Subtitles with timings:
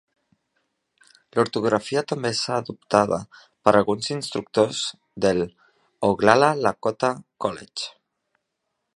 [1.39, 3.19] L'ortografia també és adoptada
[3.67, 4.79] per alguns instructors
[5.25, 5.43] del
[6.11, 7.11] Oglala Lakota
[7.47, 7.93] College.